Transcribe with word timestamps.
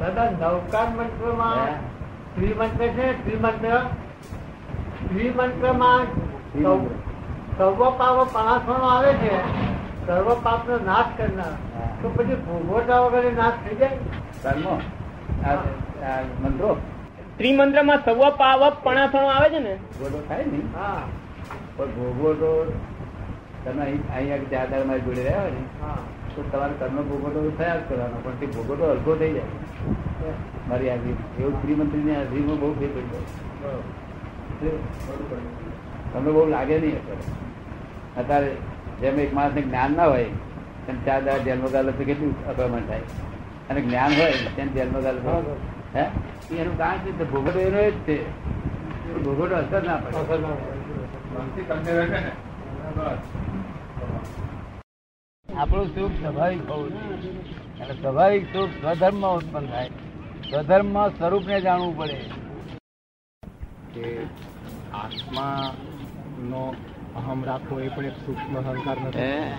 દાદા 0.00 0.30
નવકાર 0.30 0.88
મંત્રમાં 0.88 1.56
સ્ત્રી 1.66 2.54
મંત્ર 2.54 2.86
છે 2.86 3.24
શ્રીમંત્ર 3.24 3.78
શ્રીમંત્રમાં 5.08 6.04
સૌ- 6.62 6.94
સર્વ 7.58 7.90
પાપ 7.90 8.34
પણાસણો 8.34 8.86
આવે 8.86 9.12
છે. 9.12 9.38
સર્વ 10.06 10.34
પાપનો 10.42 10.78
નાશ 10.78 11.04
કરનાર. 11.16 11.52
તો 12.02 12.08
પછી 12.08 12.34
ભોગવટા 12.34 13.00
વગર 13.00 13.32
નાશ 13.32 13.52
થઈ 13.52 13.74
જાય? 13.76 13.98
મંત્રો? 16.42 16.76
ત્રિમંત્રમાં 17.36 18.04
સવ 18.04 18.30
પાવ 18.30 18.72
પણાસણો 18.82 19.26
આવે 19.26 19.50
છે 19.50 19.58
ને? 19.58 19.74
ભોગવટો 19.74 20.24
થાય 20.28 20.44
ને. 20.44 20.78
હા. 20.78 20.98
પણ 21.76 21.86
ભોગવટો 21.86 22.72
તમે 23.64 23.82
અહીં 23.82 24.02
અહીંયા 24.16 24.50
ચાર 24.52 24.66
દાડા 24.70 24.88
મારી 24.88 25.04
જોડે 25.06 25.22
રહ્યા 25.26 25.44
હોય 25.44 25.52
ને 25.56 25.62
તો 26.34 26.40
તમારે 26.52 26.74
કર્મ 26.78 26.96
ભોગવટો 27.10 27.40
થયા 27.58 27.76
જ 27.76 27.82
કરવાનો 27.88 28.16
પણ 28.24 28.36
તે 28.40 28.46
ભોગવટો 28.46 28.84
હલકો 28.92 29.12
થઈ 29.20 29.32
જાય. 29.32 30.32
મારી 30.68 30.90
હાજરી 30.92 31.16
એવું 31.40 31.54
શ્રીમંત્રીની 31.60 32.16
હાજરીમાં 32.16 32.58
બહુ 32.60 32.68
ફેર 32.78 32.90
પડી 32.94 33.10
જાય. 33.12 33.82
બરોબર. 35.06 35.38
તમને 36.12 36.30
બહુ 36.30 36.42
લાગે 36.48 36.76
નહીં 36.78 36.96
અત્યારે. 36.98 37.26
અત્યારે 38.16 38.50
જેમ 39.00 39.18
એક 39.18 39.32
માણસને 39.34 39.62
જ્ઞાન 39.62 39.92
ના 39.96 40.08
હોય 40.14 40.28
તેમ 40.86 40.96
ચાર 41.06 41.20
દાડા 41.24 41.44
જેલમાં 41.46 41.72
ગાલો 41.76 41.90
તો 41.90 42.02
કેટલું 42.04 42.32
અકળામણ 42.48 42.86
થાય. 42.88 43.06
અને 43.70 43.80
જ્ઞાન 43.80 44.12
હોય 44.18 44.36
તેમ 44.56 44.68
જેલમાં 44.76 45.02
ગાલો 45.02 45.20
હે? 45.94 46.04
એનું 46.58 46.76
કારણ 46.78 46.98
છે 46.98 47.10
તો 47.18 47.24
ભોગવટો 47.24 47.58
એનો 47.60 47.80
જ 47.90 47.96
છે. 48.06 48.16
ભોગવટો 49.24 49.54
અસર 49.62 49.82
ના 49.88 49.96
પડે. 49.96 50.16
અસર 50.18 50.38
ના 50.40 50.54
પડે. 52.96 53.43
આપણું 55.58 55.86
સુખ 55.86 56.10
સ્વાભાવિક 56.10 56.70
હોવું 56.70 56.90
જોઈએ. 56.90 57.32
અને 57.80 57.94
સ્વાભાવિક 57.94 58.44
સુખ 58.44 58.68
સ્વધર્મમાં 58.68 59.34
ઉત્પન્ન 59.34 59.66
થાય. 59.66 59.88
સ્વધર્મમાં 60.50 61.10
સ્વરૂપને 61.10 61.60
જાણવું 61.60 61.96
પડે. 61.96 62.30
કે 63.94 64.18
આત્માનો 64.94 66.74
અહમ 67.16 67.44
રાખવો 67.44 67.80
એ 67.80 67.88
પણ 67.88 68.06
એક 68.06 68.12
સૂક્ષ્મ 68.12 68.58
અહંકાર 68.58 68.96
નથી. 69.00 69.52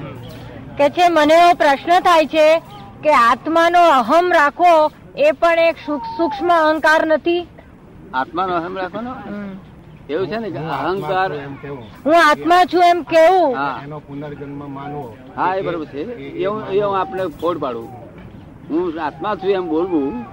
કે 0.77 0.89
છે 0.89 1.09
મને 1.09 1.33
એવો 1.33 1.53
પ્રશ્ન 1.53 1.99
થાય 1.99 2.25
છે 2.25 2.59
કે 3.03 3.13
આત્માનો 3.13 3.79
અહમ 3.79 4.33
રાખવો 4.33 4.91
એ 5.17 5.31
પણ 5.31 5.59
એક 5.59 5.75
સૂક- 5.85 6.17
સૂક્ષ્મ 6.17 6.47
અહંકાર 6.47 7.07
નથી? 7.07 7.47
આત્માનો 8.13 8.55
અહમ 8.55 8.77
રાખવાનો? 8.77 9.16
એવું 10.09 10.27
છે 10.27 10.37
ને 10.37 10.49
કે 10.49 10.57
અહંકાર 10.57 11.31
હું 12.05 12.15
આત્મા 12.29 12.65
છું 12.65 12.83
એમ 12.89 13.03
કેવું? 13.03 13.55
હા. 13.55 13.81
એનો 13.83 13.99
પુનર્જન્મ 13.99 14.73
માનવો. 14.73 15.17
હા 15.37 15.55
એ 15.55 15.61
બરોબર 15.61 15.85
છે. 15.85 16.01
એ 16.17 16.45
હું 16.45 16.63
એ 16.67 16.81
હું 16.81 16.99
આપને 16.99 17.27
ફોડ 17.27 17.57
પાડું. 17.57 17.89
હું 18.69 18.93
આત્મા 19.01 19.35
છું 19.35 19.49
એમ 19.49 19.67
બોલવું 19.69 20.25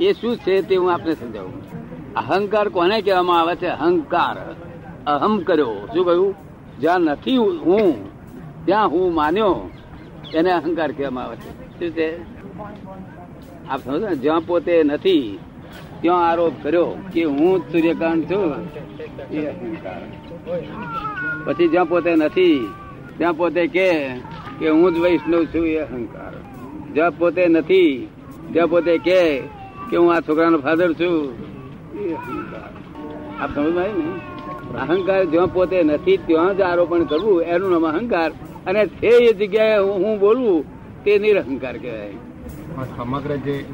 એ 0.00 0.12
શું 0.12 0.36
છે 0.36 0.62
તે 0.62 0.76
હું 0.76 0.92
આપને 0.92 1.14
સમજાવું. 1.14 1.68
અહંકાર 2.14 2.68
કોને 2.68 3.00
કહેવામાં 3.00 3.40
આવે 3.40 3.56
છે? 3.56 3.66
અહંકાર. 3.66 4.36
અહમ 5.06 5.38
કર્યો. 5.38 5.88
શું 5.94 6.04
કહ્યું? 6.04 6.34
જ્યાં 6.80 7.00
નથી 7.00 7.36
હું 7.36 8.10
ત્યાં 8.66 8.88
હું 8.88 9.14
માન્યો. 9.14 9.70
એને 10.34 10.52
અહંકાર 10.52 10.92
કહેવામાં 10.92 11.24
આવે 11.24 11.36
છે. 11.36 11.80
શું 11.80 11.90
છે? 11.90 12.38
આપ 13.68 13.80
સમજો 13.84 14.08
ને? 14.08 14.16
જ્યાં 14.16 14.40
પોતે 14.40 14.82
નથી 14.82 15.38
ત્યાં 16.00 16.28
આરોપ 16.28 16.52
કર્યો 16.62 16.86
કે 17.12 17.24
હું 17.24 17.60
જ 17.60 17.72
સૂર્યકાંત 17.72 18.24
છું? 18.24 18.54
એ 19.30 19.46
અહંકાર. 19.46 20.00
પછી 21.44 21.68
જ્યાં 21.68 21.88
પોતે 21.88 22.14
નથી, 22.14 22.68
ત્યાં 23.16 23.34
પોતે 23.34 23.66
કે 23.66 24.08
કે 24.58 24.68
હું 24.68 24.94
જ 24.94 24.98
વૈષ્ણવ 24.98 25.44
છું 25.44 25.66
એ 25.66 25.76
અહંકાર. 25.76 26.32
જ્યાં 26.94 27.10
પોતે 27.18 27.46
નથી, 27.46 28.08
ત્યાં 28.52 28.68
પોતે 28.68 28.98
કે 28.98 29.42
કે 29.90 29.96
હું 29.96 30.14
આ 30.14 30.20
છોકરાનો 30.20 30.58
ફાધર 30.58 30.92
છું 30.92 31.16
એ 32.00 32.14
અહંકાર. 32.14 32.70
આપ 33.42 33.54
સમજ 33.54 33.76
ને? 33.76 33.88
અહંકાર 34.78 35.24
જ્યાં 35.24 35.52
પોતે 35.52 35.82
નથી, 35.82 36.16
ત્યાં 36.16 36.56
જ 36.56 36.60
આરોપણ 36.60 37.04
કરવું, 37.04 37.42
એનું 37.42 37.70
નામ 37.70 37.86
અહંકાર. 37.86 38.30
અને 38.66 38.86
તે 38.86 39.08
એ 39.08 39.32
જગ્યાએ 39.32 39.78
હું 39.78 40.18
બોલવું 40.18 40.64
તે 41.04 41.18
નિરહંકાર 41.18 41.76
કહેવાય. 41.78 42.10
સમગ્ર 42.96 43.36
જે 43.36 43.64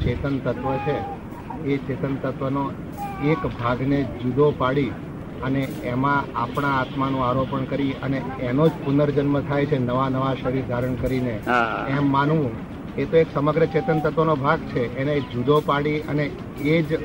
ચેતન 0.00 0.38
તત્વ 0.38 0.72
છે 0.76 1.21
એ 1.66 1.76
ચેતન 1.76 2.14
તત્વનો 2.22 2.64
એક 3.24 3.46
ભાગને 3.46 4.02
જુદો 4.02 4.50
પાડી 4.58 4.92
અને 5.44 5.62
એમાં 5.84 6.24
આપણા 6.36 6.74
આત્માનું 6.80 7.24
આરોપણ 7.28 7.64
કરી 7.64 7.92
અને 8.02 8.22
એનો 8.40 8.68
જ 8.68 8.70
પુનર્જન્મ 8.84 9.40
થાય 9.40 9.66
છે 9.66 9.78
નવા 9.78 10.08
નવા 10.08 10.34
શરીર 10.34 10.64
ધારણ 10.68 10.94
કરીને. 10.94 11.40
એમ 11.88 12.10
માનવું 12.10 12.50
એ 12.98 13.04
તો 13.04 13.16
એક 13.16 13.26
સમગ્ર 13.34 13.66
ચેતન 13.66 14.00
તત્વનો 14.00 14.36
ભાગ 14.36 14.60
છે. 14.60 14.98
એને 14.98 15.20
જુદો 15.20 15.60
પાડી 15.60 16.00
અને 16.00 16.30
એ 16.64 16.82
જ 16.82 16.98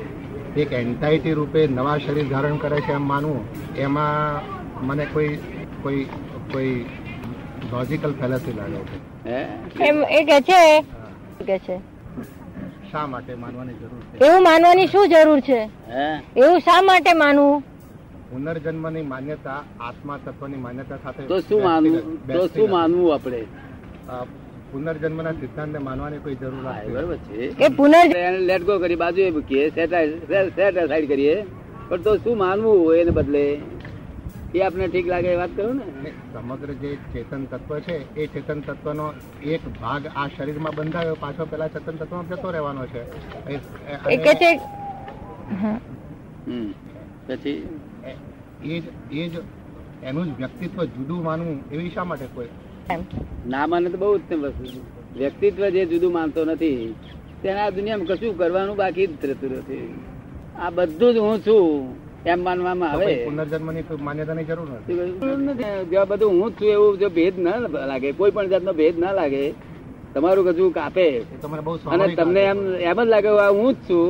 એક 0.56 0.72
એન્ટાઇટી 0.72 1.32
રૂપે 1.32 1.66
નવા 1.66 1.98
શરીર 1.98 2.28
ધારણ 2.28 2.56
કરે 2.56 2.80
છે 2.80 2.92
એમ 2.92 3.02
માનવું. 3.02 3.44
એમાં 3.76 4.42
મને 4.86 5.04
કોઈ 5.04 5.38
કોઈ 5.82 6.06
કોઈ 6.52 6.84
લોજિકલ 7.72 8.12
ફેલસી 8.12 8.52
લાગે 8.52 8.78
છે. 8.78 8.98
એમ 9.84 10.04
એ 10.10 10.24
કે 10.24 10.40
છે? 10.40 10.80
કે 11.46 11.58
છે. 11.58 11.80
શા 12.92 13.06
માટે 13.12 13.32
માનવાની 13.42 13.76
જરૂર 13.80 14.02
છે? 14.08 14.16
એવું 14.26 14.42
માનવાની 14.48 14.88
શું 14.92 15.04
જરૂર 15.12 15.40
છે? 15.48 15.60
એવું 16.40 16.58
શા 16.66 16.80
માટે 16.88 17.12
માનવું? 17.22 17.56
પુનર્જન્મની 18.30 19.06
માન્યતા 19.12 19.60
આત્મા 19.88 20.18
તત્વની 20.24 20.60
માન્યતા 20.66 20.98
સાથે 21.04 21.22
તો 21.30 21.40
શું 21.48 21.60
માનવું? 21.68 22.02
તો 22.34 22.42
શું 22.54 22.68
માનવું 22.76 23.14
આપણે? 23.14 23.40
પુનર્જન્મના 24.72 25.34
સિદ્ધાંતને 25.40 25.80
માનવાની 25.86 26.20
કોઈ 26.24 26.36
જરૂર 26.40 26.62
નથી. 26.64 26.92
બરોબર 26.94 27.18
છે. 27.26 27.48
કે 27.60 27.66
પુનર્જન્મ 27.78 28.36
લેટ 28.50 28.62
ગો 28.68 28.74
કરી 28.82 29.00
બાજુ 29.04 29.20
એ 29.28 29.30
મૂકીએ 29.36 29.64
સેટ 29.76 29.90
સાઈડ 29.94 31.08
કરીએ. 31.12 31.36
પણ 31.88 32.00
તો 32.06 32.12
શું 32.24 32.36
માનવું 32.44 32.76
એને 32.96 33.12
બદલે? 33.18 33.44
એ 34.54 34.60
આપને 34.60 34.88
ઠીક 34.88 35.06
લાગે 35.06 35.28
એ 35.28 35.36
વાત 35.36 35.50
કરું 35.56 35.76
ને? 35.76 36.10
સમગ્ર 36.32 36.72
જે 36.72 36.96
ચેતન 37.12 37.44
તત્વ 37.44 37.78
છે 37.78 38.14
એ 38.14 38.26
ચેતન 38.26 38.60
તત્વનો 38.60 39.12
એક 39.42 39.68
ભાગ 39.80 40.06
આ 40.16 40.28
શરીરમાં 40.36 40.72
બંધાયો 40.76 41.16
પાછો 41.20 41.44
પેલા 41.44 41.68
ચેતન 41.68 41.92
તત્વમાં 41.92 42.28
જતો 42.28 42.50
રહેવાનો 42.50 42.86
છે. 42.86 43.02
એ- 44.08 44.16
કે 44.16 44.34
છે 44.34 44.60
પછી? 47.28 47.80
એ 48.64 48.80
જ 48.80 48.84
એ 49.12 49.28
જ 49.28 49.32
એનું 50.02 50.24
જ 50.24 50.38
વ્યક્તિત્વ 50.38 50.84
જુદું 50.84 51.24
માનવું 51.24 51.70
એવી 51.70 51.90
શા 51.90 52.04
માટે 52.04 52.26
કોઈ? 52.34 52.48
ના 53.46 53.66
માને 53.66 53.88
તો 53.88 53.98
બહુ 53.98 54.14
ઉત્તમ 54.14 54.40
વસ્તુ 54.40 54.80
વ્યક્તિત્વ 55.18 55.68
જે 55.68 55.86
જુદું 55.86 56.12
માનતો 56.12 56.44
નથી 56.44 56.94
તેના 57.42 57.70
દુનિયામાં 57.70 58.06
કશું 58.06 58.38
કરવાનું 58.38 58.76
બાકી 58.76 59.06
જ 59.06 59.10
રહેતું 59.22 59.50
નથી. 59.50 59.94
આ 60.58 60.70
બધું 60.70 61.14
જ 61.14 61.16
હું 61.16 61.40
છું. 61.40 62.07
એમ 62.26 62.40
માનવામાં 62.44 62.90
આવે. 62.92 63.24
પુનર્જન્મની 63.24 63.84
માન્યતાની 64.06 64.44
જરૂર 64.44 64.68
નથી. 64.70 64.94
શું 64.96 65.20
કહ્યું? 65.20 65.40
નથી. 65.48 65.90
જો 65.90 66.00
આ 66.00 66.04
બધું 66.04 66.30
હું 66.40 66.50
જ 66.50 66.54
છું 66.60 66.68
એવું 66.68 66.98
જો 66.98 67.08
ભેદ 67.18 67.34
ના 67.38 67.86
લાગે 67.90 68.08
કોઈ 68.12 68.30
પણ 68.30 68.48
જાતનો 68.52 68.72
ભેદ 68.80 68.98
ના 68.98 69.12
લાગે 69.12 69.44
તમારું 70.14 70.44
કશું 70.48 70.72
કાપે? 70.78 71.06
અને 71.92 72.06
તમને 72.14 72.42
એમ 72.52 72.58
એમ 72.90 72.98
જ 73.04 73.08
લાગે 73.14 73.28
આ 73.28 73.50
હું 73.58 73.70
જ 73.74 73.76
છું. 73.90 74.08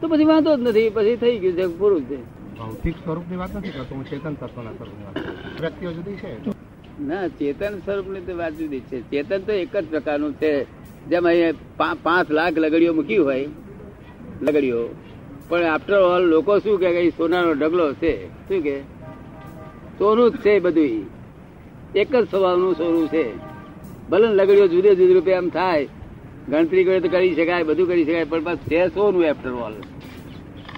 તો 0.00 0.04
પછી 0.08 0.28
વાંધો 0.32 0.56
જ 0.56 0.60
નથી 0.60 0.90
પછી 0.96 1.16
થઈ 1.22 1.36
ગયું 1.42 1.56
છે 1.58 1.66
પૂરું 1.80 2.02
છે. 2.08 2.18
ભૌતિક 2.58 2.96
સ્વરૂપની 3.04 3.38
વાત 3.42 3.52
નથી 3.56 3.74
કરતો 3.76 3.92
હું 3.94 4.04
ચેતન 4.10 4.34
તત્વના 4.40 4.74
સ્વરૂપની 4.78 5.06
વાત 5.06 5.16
વ્યક્તિઓ 5.60 5.90
જુદી 5.96 6.16
છે. 6.22 6.30
ના 7.08 7.28
ચેતન 7.38 7.74
સ્વરૂપની 7.84 8.24
તો 8.26 8.32
વાત 8.40 8.52
જુદી 8.58 8.82
છે. 8.88 8.98
ચેતન 9.10 9.40
તો 9.46 9.52
એક 9.52 9.76
જ 9.76 9.84
પ્રકારનું 9.92 10.34
છે. 10.40 10.52
જેમ 11.10 11.24
અહીંયા 11.30 11.94
પાંચ 12.06 12.28
લાખ 12.38 12.56
લગડીઓ 12.64 12.92
મૂકી 12.98 13.22
હોય 13.26 13.46
લગડીઓ. 14.46 14.82
પણ 15.52 15.66
આફ્ટર 15.70 15.94
ઓલ 15.94 16.24
લોકો 16.32 16.52
શું 16.64 16.76
કે 16.82 17.00
સોનાનો 17.16 17.50
ઢગલો 17.54 17.86
છે? 18.02 18.12
શું 18.48 18.60
કે 18.66 18.76
સોનું 19.98 20.28
જ 20.32 20.36
છે 20.44 20.52
બધું 20.66 20.92
એક 22.00 22.08
જ 22.12 22.22
સ્વભાવનું 22.30 22.72
સોનું 22.78 23.06
છે. 23.14 23.24
ભલે 24.10 24.28
લગડીઓ 24.38 24.66
જુદે 24.74 24.90
જુદી 24.98 25.16
રૂપે 25.16 25.32
આમ 25.34 25.48
થાય. 25.56 25.86
ગણતરી 26.50 26.84
કરે 26.86 27.00
તો 27.00 27.08
કરી 27.14 27.34
શકાય, 27.38 27.64
બધું 27.70 27.86
કરી 27.90 28.04
શકાય, 28.06 28.30
પણ 28.30 28.44
બસ 28.46 28.58
છે 28.70 28.78
સોનું 28.94 29.22
આફ્ટર 29.30 29.52
ઓલ 29.66 29.74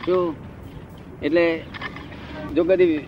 શું 0.05 0.23
એટલે 1.27 1.45
જો 2.55 2.63
કદી, 2.65 2.99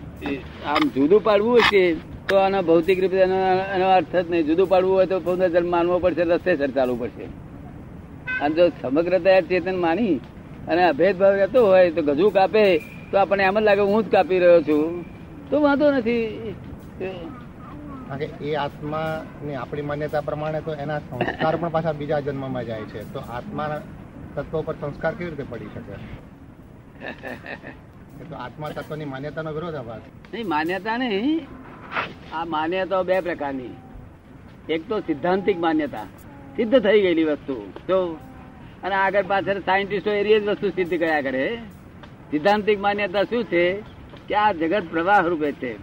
આમ 0.71 0.83
જુદું 0.95 1.19
પાડવું 1.27 1.59
હશે 1.59 1.83
તો 2.29 2.35
આના 2.43 2.63
ભૌતિક 2.69 2.97
રૂપે 3.03 3.17
એનો 3.25 3.87
અર્થ 3.97 4.15
જ 4.15 4.25
નહીં. 4.31 4.47
જુદું 4.47 4.67
પાડવું 4.71 4.95
હોય 4.97 5.07
તો 5.11 5.17
પુનર્જન્મ 5.27 5.69
માનવો 5.75 5.99
પડશે, 5.99 6.23
રસ્તે 6.23 6.51
સર 6.55 6.71
ચાલવું 6.77 6.99
પડશે. 7.01 7.25
અને 8.41 8.53
જો 8.55 8.63
સમગ્રતા 8.81 9.39
ચેતન 9.49 9.77
માની 9.85 10.15
અને 10.67 10.91
ભેદભાવ 10.91 11.33
રહેતો 11.35 11.65
હોય 11.67 11.91
તો 11.91 12.01
ગજુ 12.01 12.29
કાપે 12.29 12.63
તો 13.11 13.17
આપણને 13.17 13.43
એમ 13.43 13.59
જ 13.59 13.63
લાગે 13.63 13.81
હું 13.81 14.03
જ 14.03 14.11
કાપી 14.11 14.39
રહ્યો 14.39 14.61
છું. 14.61 15.05
તો 15.49 15.61
વાંધો 15.61 15.91
નથી. 15.91 16.55
એ 18.41 18.55
આત્માની 18.55 19.55
આપણી 19.55 19.81
માન્યતા 19.81 20.21
પ્રમાણે 20.21 20.61
તો 20.61 20.73
એના 20.73 20.99
સંસ્કાર 20.99 21.55
પણ 21.55 21.69
પાછા 21.69 21.91
બીજા 21.91 22.19
જન્મમાં 22.19 22.65
જાય 22.65 22.81
છે. 22.81 23.13
તો 23.13 23.19
આત્મા 23.19 23.81
તત્વ 24.35 24.61
પર 24.61 24.75
સંસ્કાર 24.81 25.13
કેવી 25.15 25.29
રીતે 25.29 25.43
પડી 25.49 25.65
શકે? 25.65 25.95
તો 28.29 28.35
આત્મા 28.35 28.69
તત્વની 28.69 29.05
માન્યતાનો 29.05 29.51
વિરોધાભાસ. 29.51 30.01
નહીં 30.33 30.47
માન્યતા 30.47 30.97
નહીં. 30.97 31.47
આ 32.33 32.45
માન્યતાઓ 32.45 33.03
બે 33.03 33.21
પ્રકારની. 33.21 33.73
એક 34.69 34.89
તો 34.89 34.99
સિદ્ધાંતિક 34.99 35.59
માન્યતા. 35.59 36.05
સિદ્ધ 36.55 36.79
થઈ 36.79 37.01
ગયેલી 37.01 37.23
વસ્તુ. 37.23 37.55
જો 37.87 37.97
અને 38.87 38.95
આગળ 38.95 39.23
પાછળ 39.27 39.59
સાયન્ટિસ્ટો 39.59 40.11
એ 40.11 40.39
જ 40.39 40.47
વસ્તુ 40.47 40.69
સિદ્ધ 40.69 40.99
કર્યા 40.99 41.21
કરે. 41.21 41.57
સિદ્ધાંતિક 42.31 42.79
માન્યતા 42.79 43.23
શું 43.23 43.43
છે? 43.43 43.73
કે 44.27 44.35
આ 44.35 44.51
જગત 44.51 44.83
પ્રવાહ 44.91 45.27
રૂપે 45.27 45.51
છે. 45.51 45.73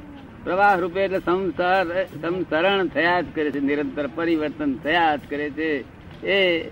પ્રવાહ 0.44 0.78
રૂપે 0.78 1.00
એટલે 1.00 1.18
સંસાર, 1.18 2.04
સંસરણ 2.04 2.86
થયા 2.86 3.20
જ 3.20 3.24
કરે 3.34 3.50
છે, 3.50 3.60
નિરંતર 3.60 4.06
પરિવર્તન 4.14 4.74
થયા 4.74 5.16
જ 5.16 5.20
કરે 5.30 5.50
છે. 5.50 5.84
એ 6.26 6.70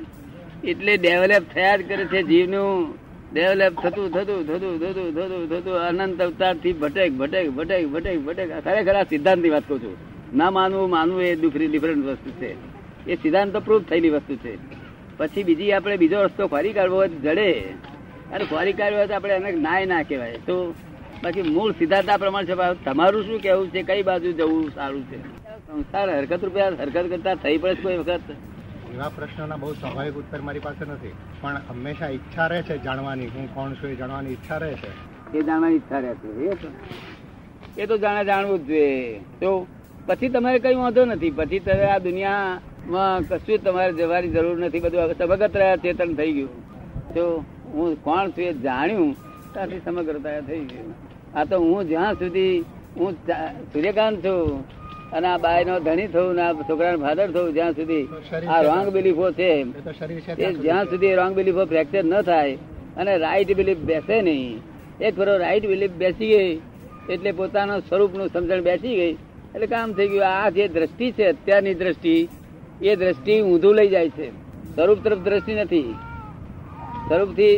એટલે 0.65 0.97
ડેવલપ 0.97 1.43
થયા 1.55 1.77
જ 1.77 1.89
કરે 1.89 2.05
છે 2.05 2.23
જીવનું. 2.23 2.95
ડેવલપ 3.33 3.73
થતું 3.83 4.11
થતું 4.11 4.47
થતું 4.47 4.81
થતું 4.81 5.15
થતું 5.15 5.51
થતું, 5.51 5.75
અનંત 5.75 6.23
અવતારથી 6.23 6.73
ભટેક 6.73 7.13
ભટેક 7.13 7.51
ભટેક 7.51 7.89
ભટેક. 7.89 8.25
ભટેક 8.25 8.65
ખરેખર 8.65 8.95
આ 8.95 9.03
સિદ્ધાંતની 9.03 9.51
વાત 9.51 9.69
કહું 9.69 9.83
છું. 9.83 9.97
ના 10.37 10.51
માનવું 10.51 10.91
માનવું 10.91 11.23
એ 11.23 11.35
દુખરી 11.35 11.67
ડિફરન્ટ 11.67 12.05
વસ્તુ 12.05 12.31
છે. 12.31 12.57
એ 13.11 13.15
સિદ્ધાંત 13.15 13.57
પ્રૂફ 13.57 13.83
થયેલી 13.83 14.11
વસ્તુ 14.11 14.37
છે. 14.37 14.82
પછી 15.23 15.43
બીજી 15.49 15.73
આપણે 15.73 15.97
બીજો 15.97 16.23
રસ્તો 16.23 16.47
ખોરી 16.49 16.73
કાઢવો 16.73 17.03
જડે. 17.07 17.51
અને 18.33 18.45
ખોરી 18.45 18.73
કાઢવો 18.73 19.07
તો 19.07 19.15
આપણે 19.15 19.35
એને 19.35 19.51
નાય 19.67 19.87
ના 19.87 20.03
કહેવાય. 20.03 20.39
તો 20.47 20.55
બાકી 21.25 21.43
મૂળ 21.43 21.73
સિદ્ધાંત 21.73 22.11
પ્રમાણ 22.19 22.45
છે. 22.45 22.55
તમારું 22.85 23.23
શું 23.27 23.39
કેવું 23.41 23.69
છે? 23.71 23.83
કઈ 23.83 24.03
બાજુ 24.03 24.33
જવું 24.33 24.71
સારું 24.75 25.05
છે? 25.11 25.19
સંસાર 25.67 26.09
હરકત 26.17 26.45
રૂપિયા 26.45 26.69
હરકત 26.81 27.07
કરતા 27.13 27.35
થઈ 27.35 27.59
પડે 27.59 27.75
કોઈ 27.75 27.99
વખત? 27.99 28.25
એવા 28.95 29.11
પ્રશ્નોના 29.17 29.57
બહુ 29.57 29.73
સ્વાભાવિક 29.73 30.15
ઉત્તર 30.15 30.41
મારી 30.41 30.59
પાસે 30.59 30.85
નથી. 30.91 31.13
પણ 31.41 31.61
હંમેશા 31.69 32.09
ઈચ્છા 32.09 32.47
રહે 32.47 32.63
છે 32.63 32.79
જાણવાની. 32.79 33.27
હું 33.27 33.47
કોણ 33.55 33.73
છું 33.73 33.91
એ 33.91 33.95
જાણવાની 33.95 34.31
ઈચ્છા 34.31 34.57
રહે 34.57 34.75
છે. 34.75 34.91
એ 35.39 35.43
જાણવાની 35.43 35.77
ઈચ્છા 35.77 35.99
રહેતી 35.99 36.47
એ 36.47 36.55
તો 36.63 36.69
એ 37.79 37.87
તો 37.87 37.99
જાણે 37.99 38.25
જાણવું 38.25 38.59
જ 38.59 38.67
જોઈએ. 38.67 39.21
તો 39.41 39.67
પછી 40.07 40.29
તમારે 40.29 40.59
કઈ 40.59 40.75
વાંધો 40.75 41.05
નથી. 41.05 41.31
પછી 41.31 41.59
તમે 41.59 41.85
આ 41.85 41.99
દુનિયામાં 42.89 43.29
કશું 43.29 43.59
તમારે 43.65 43.93
જવાની 43.93 44.29
જરૂર 44.29 44.59
નથી. 44.59 44.81
બધું 44.81 45.15
સમગ્ર 45.19 45.51
રહ્યા 45.55 45.77
ચેતન 45.77 46.15
થઈ 46.15 46.33
ગયું. 46.33 46.51
તો 47.15 47.45
હું 47.75 48.05
કોણ 48.05 48.31
છું 48.31 48.45
એ 48.45 48.53
જાણ્યું. 48.53 49.17
ત્યાંથી 49.55 49.81
સમગ્રતા 49.85 50.41
થઈ 50.41 50.65
ગયું. 50.71 50.95
આ 51.37 51.45
તો 51.45 51.57
હું 51.59 51.89
જ્યાં 51.89 52.15
સુધી 52.15 52.65
હું 52.97 53.17
સૂર્યકાંત 53.73 54.19
છું. 54.25 54.65
અને 55.13 55.27
આ 55.29 55.39
બાય 55.39 55.65
નો 55.65 55.79
ધણી 55.81 56.07
થયું 56.07 56.35
ને 56.35 56.43
આ 56.43 56.53
છોકરા 56.53 56.97
ફાધર 56.97 57.29
થયું 57.31 57.55
જ્યાં 57.55 57.73
સુધી 57.73 58.05
આ 58.49 58.61
રોંગ 58.63 58.89
બિલીફો 58.97 59.33
છે. 59.33 59.51
એ 60.39 60.53
જ્યાં 60.67 60.85
સુધી 60.85 61.15
રોંગ 61.15 61.35
બિલીફો 61.35 61.65
ફ્રેક્ચર 61.65 62.05
ન 62.05 62.21
થાય 62.23 62.59
અને 62.97 63.13
રાઈટ 63.19 63.57
બિલીફ 63.57 63.79
બેસે 63.79 64.17
નહીં. 64.23 64.61
એક 65.01 65.13
ફરો 65.17 65.37
રાઈટ 65.37 65.67
બિલીફ 65.67 65.91
બેસી 65.91 66.31
ગઈ 66.35 66.61
એટલે 67.09 67.31
પોતાના 67.33 67.81
સ્વરૂપનું 67.89 68.29
સમજણ 68.29 68.61
બેસી 68.61 68.97
ગઈ. 69.01 69.15
એટલે 69.55 69.67
કામ 69.67 69.93
થઈ 69.93 70.09
ગયું. 70.09 70.27
આ 70.27 70.49
જે 70.51 70.69
દ્રષ્ટિ 70.69 71.07
છે 71.13 71.25
અત્યારની 71.33 71.75
દ્રષ્ટિ 71.75 72.15
એ 72.81 72.97
દ્રષ્ટિ 72.97 73.41
ઊંધું 73.41 73.75
લઈ 73.75 73.89
જાય 73.89 74.09
છે. 74.09 74.31
સ્વરૂપ 74.75 75.05
તરફ 75.05 75.19
દ્રષ્ટિ 75.19 75.55
નથી. 75.55 75.95
સ્વરૂપથી 77.09 77.55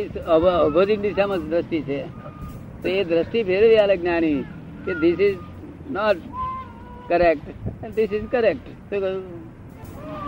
અભોધિક 0.65 0.99
દિશામાં 1.01 1.49
દ્રષ્ટિ 1.49 1.81
છે. 1.81 1.99
તો 2.81 2.87
એ 2.89 3.03
દ્રષ્ટિ 3.03 3.43
ફેરવી 3.43 3.77
આલે 3.77 3.97
જ્ઞાની 3.97 4.41
કે 4.85 4.93
this 4.93 5.19
is 5.19 5.37
not 5.91 6.17
correct 7.07 7.45
this 7.95 8.13
is 8.13 8.27
correct 8.31 8.65
શું 8.89 8.99
કહ્યું? 8.99 9.23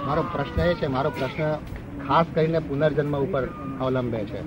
મારો 0.07 0.21
પ્રશ્ન 0.33 0.61
એ 0.61 0.73
છે, 0.73 0.87
મારો 0.87 1.09
પ્રશ્ન 1.09 1.49
ખાસ 2.07 2.25
કરીને 2.33 2.59
પુનર્જન્મ 2.59 3.15
ઉપર 3.17 3.43
અવલંબે 3.81 4.21
છે. 4.25 4.41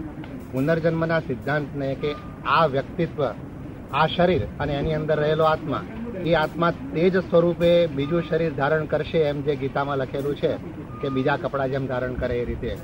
પુનર્જન્મના 0.53 1.21
સિદ્ધાંતને 1.21 1.95
કે 1.95 2.11
આ 2.47 2.67
વ્યક્તિત્વ, 2.67 3.21
આ 3.93 4.07
શરીર 4.07 4.43
અને 4.61 4.73
એની 4.73 4.95
અંદર 4.95 5.19
રહેલો 5.19 5.45
આત્મા 5.45 5.83
એ 6.27 6.35
આત્મા 6.35 6.71
તે 6.71 7.11
જ 7.11 7.17
સ્વરૂપે 7.17 7.87
બીજું 7.87 8.23
શરીર 8.29 8.53
ધારણ 8.53 8.85
કરશે 8.85 9.19
એમ 9.19 9.43
જે 9.43 9.57
ગીતામાં 9.57 9.99
લખેલું 9.99 10.37
છે 10.37 10.53
કે 11.01 11.09
બીજા 11.09 11.37
કપડા 11.37 11.67
જેમ 11.67 11.87
ધારણ 11.87 12.15
કરે 12.15 12.39
એ 12.39 12.45
રીતે. 12.45 12.77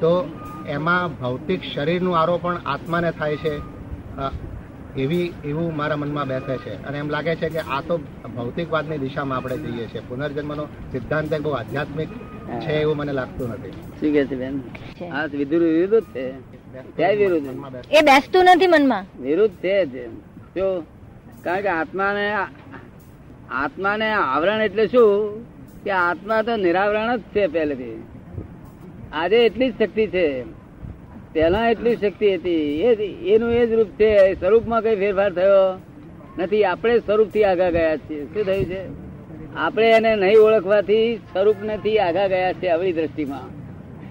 તો 0.00 0.28
એમાં 0.68 1.20
ભૌતિક 1.20 1.60
શરીરનું 1.74 2.18
આરોપણ 2.18 2.56
આત્માને 2.66 3.10
થાય 3.10 3.36
છે. 3.36 3.60
એવી 4.96 5.32
એવું 5.44 5.76
મારા 5.76 5.96
મનમાં 5.96 6.28
બેસે 6.28 6.56
છે. 6.56 6.84
અને 6.84 6.98
એમ 6.98 7.10
લાગે 7.10 7.36
છે 7.36 7.48
કે 7.48 7.58
આ 7.58 7.80
તો 7.80 7.98
ભૌતિકવાદની 8.36 8.98
દિશામાં 8.98 9.38
આપણે 9.38 9.56
જઈએ 9.56 9.86
છીએ. 9.86 10.00
પુનર્જન્મનો 10.08 10.64
સિદ્ધાંત 10.64 11.40
બહુ 11.40 11.50
આધ્યાત્મિક 11.50 12.08
છે 12.60 12.72
એવું 12.72 12.96
મને 12.96 13.12
લાગતું 13.12 13.48
નથી. 13.48 13.70
શું 13.70 14.12
કે 14.12 14.24
છે 14.26 14.36
બેન? 14.36 14.60
આ 15.12 15.26
વિરુદ્ધ 15.26 15.62
વિરુદ્ધ 15.62 16.06
છે. 16.06 17.14
વિરુદ્ધ? 17.16 17.76
એ 17.92 18.00
બેસતું 18.00 18.44
નથી 18.44 18.66
મનમાં. 18.66 19.22
વિરુદ્ધ 19.22 19.54
છે 19.54 20.06
જો 20.56 20.82
કારણ 21.44 21.60
કે 21.60 21.68
આત્માને 21.68 22.34
આત્માને 23.50 24.12
આવરણ 24.12 24.62
એટલે 24.62 24.86
શું? 24.86 25.44
કે 25.84 25.90
આત્મા 25.90 26.42
તો 26.42 26.56
નિરાવરણ 26.56 27.16
જ 27.16 27.20
છે 27.20 27.46
પહેલેથી. 27.46 28.02
આજે 29.12 29.46
એટલી 29.46 29.70
જ 29.70 29.78
શક્તિ 29.78 30.06
છે. 30.06 30.42
પહેલા 31.32 31.68
એટલી 31.68 31.96
શક્તિ 31.96 32.34
હતી. 32.34 32.80
એ 32.80 32.94
એનું 33.34 33.52
એ 33.52 33.66
જ 33.66 33.72
રૂપ 33.72 33.88
છે. 33.88 34.34
સ્વરૂપમાં 34.34 34.82
કઈ 34.82 34.96
ફેરફાર 34.96 35.32
થયો 35.32 35.80
નથી. 36.38 36.64
આપણે 36.64 36.98
સ્વરૂપથી 36.98 37.44
આગા 37.44 37.70
ગયા 37.70 37.96
છીએ. 37.96 38.24
શું 38.24 38.44
થયું 38.44 38.64
છે? 38.64 38.86
આપણે 39.56 39.90
એને 39.90 40.16
નહીં 40.16 40.38
ઓળખવાથી 40.38 41.16
સ્વરૂપ 41.16 41.56
નથી 41.64 41.98
આગા 41.98 42.26
ગયા 42.26 42.52
છે 42.52 42.68
આવડી 42.68 42.92
દ્રષ્ટિમાં. 42.92 43.42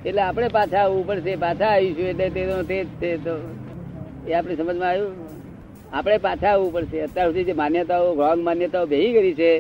એટલે 0.04 0.22
આપણે 0.22 0.48
પાછા 0.48 0.78
આવવું 0.78 1.08
પડશે. 1.08 1.36
પાછા 1.36 1.66
આવીશું. 1.66 2.06
એટલે 2.06 2.30
તે 2.30 2.64
તે 2.68 2.84
જ 2.84 2.88
છે 2.88 3.18
તો. 3.18 3.56
એ 4.28 4.34
આપણી 4.34 4.56
સમજમાં 4.56 4.90
આવ્યું? 4.90 5.26
આપણે 5.96 6.18
પાછા 6.18 6.52
આવવું 6.52 6.74
પડશે. 6.74 7.02
અત્યાર 7.02 7.28
સુધી 7.28 7.44
જે 7.44 7.54
માન્યતાઓ 7.54 8.16
રોંગ 8.16 8.44
માન્યતાઓ 8.44 8.86
ભેગી 8.86 9.14
કરી 9.14 9.34
છે 9.34 9.52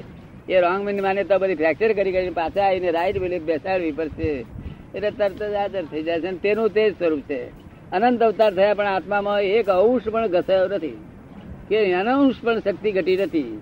એ 0.50 0.60
રોંગ 0.62 1.02
માન્યતાઓ 1.02 1.40
બધી 1.40 1.56
ફ્રેક્ચર 1.56 1.94
કરી 1.94 2.12
કરીને 2.12 2.30
પાછા 2.30 2.64
આવીને 2.68 2.92
રાઈટ 2.92 3.18
બિલીફ 3.18 3.42
બેસાડવી 3.42 3.92
પડશે. 3.92 4.46
એટલે 4.96 5.12
તરત 5.12 5.44
જ 5.44 5.54
આદર 5.54 5.86
થઈ 5.86 6.04
જાય 6.04 6.22
છે 6.22 6.28
અને 6.28 6.38
તેનું 6.38 6.70
તે 6.70 6.90
જ 6.90 6.94
સ્વરૂપ 6.94 7.20
છે. 7.20 7.42
અનંત 7.92 8.24
અવતાર 8.24 8.54
થયા 8.54 8.74
પણ 8.74 8.88
આત્મામાં 8.88 9.42
એક 9.42 9.70
અંશ 9.70 10.08
પણ 10.10 10.28
ઘસાયો 10.28 10.68
નથી. 10.68 10.98
કે 11.70 11.94
અનંશ 11.94 12.36
પણ 12.44 12.60
શક્તિ 12.60 12.92
ઘટી 12.92 13.18
નથી. 13.18 13.62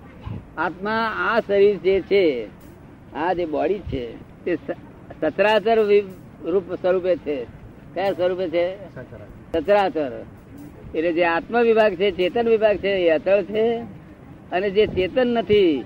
આત્મા 0.57 0.97
આ 1.17 1.39
શરીર 1.39 1.77
જે 1.77 2.01
છે 2.01 2.47
આ 3.15 3.33
જે 3.33 3.45
બોડી 3.45 3.79
છે 3.79 4.05
તે 4.45 4.55
સચરાચર 5.21 5.77
રૂપ 6.45 6.73
સ્વરૂપે 6.73 7.15
છે. 7.15 7.45
કયા 7.93 8.11
સ્વરૂપે 8.11 8.47
છે? 8.49 8.65
સચરાચર. 9.53 10.11
એટલે 10.95 11.11
જે 11.11 11.23
આત્મ 11.23 11.61
વિભાગ 11.61 11.95
છે, 11.95 12.11
ચેતન 12.11 12.47
વિભાગ 12.49 12.77
છે, 12.77 12.89
એ 12.89 13.09
અચળ 13.09 13.43
છે. 13.43 13.77
અને 14.51 14.69
જે 14.69 14.85
ચેતન 14.87 15.27
નથી, 15.27 15.83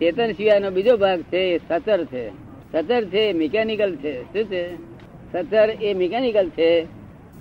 ચેતન 0.00 0.32
સિવાયનો 0.32 0.70
બીજો 0.70 0.96
ભાગ 0.96 1.22
છે, 1.22 1.38
એ 1.38 1.58
સચર 1.58 2.04
છે. 2.04 2.28
સચર 2.72 3.04
છે 3.04 3.32
મિકેનિકલ 3.32 3.96
છે. 3.96 4.22
શું 4.22 4.44
છે? 4.44 4.76
સચર 5.32 5.70
એ 5.82 5.94
મિકેનિકલ 5.94 6.48
છે. 6.48 6.82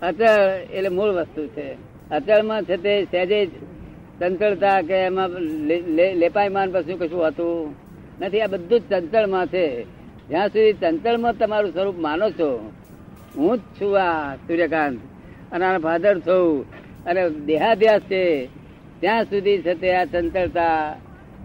અચળ 0.01 0.39
એટલે 0.73 0.89
મૂળ 0.89 1.09
વસ્તુ 1.09 1.47
છે. 1.47 1.73
અચળમાં 2.09 2.63
છે 2.63 2.77
તે 2.77 3.03
સહેજે 3.03 3.45
ચંચળતા 4.19 4.81
કે 4.81 4.93
એમાં 4.93 5.29
લેપાયમાન 6.15 6.71
પછી 6.71 6.93
કશું 6.93 7.27
હતું 7.27 7.75
નથી. 8.21 8.41
આ 8.41 8.47
બધું 8.47 8.79
જ 8.79 8.83
ચંચળમાં 8.89 9.47
છે. 9.47 9.83
જ્યાં 10.29 10.47
સુધી 10.47 10.73
ચંચળમાં 10.73 11.37
તમારું 11.37 11.71
સ્વરૂપ 11.71 11.97
માનો 11.97 12.29
છો, 12.29 12.71
હું 13.35 13.57
જ 13.57 13.59
છું 13.59 13.99
આ 14.01 14.35
સૂર્યકાંત. 14.35 14.99
અને 15.51 15.65
આને 15.65 15.77
ફાધર 15.77 16.19
થવું 16.19 16.65
અને 17.05 17.29
દેહાધ્યાસ 17.29 18.01
છે, 18.01 18.45
ત્યાં 18.99 19.23
સુધી 19.23 19.61
છે 19.61 19.73
તે 19.73 19.95
આ 19.95 20.05
ચંચળતા 20.05 20.97